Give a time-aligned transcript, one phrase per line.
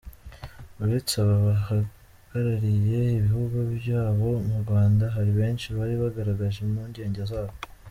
[0.83, 7.53] Uretse aba bahagarariye ibihugu byabo mu Rwanda hari benshi bari bagaragaje impungenge zabo: